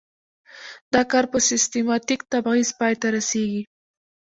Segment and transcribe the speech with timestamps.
[0.93, 3.61] دا کار په سیستماتیک تبعیض پای ته رسیږي.